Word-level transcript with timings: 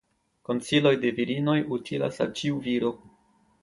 Konsiloj 0.49 0.93
de 1.03 1.13
virinoj 1.21 1.57
utilas 1.79 2.21
al 2.27 2.35
ĉiu 2.43 2.63
viro. 2.69 2.97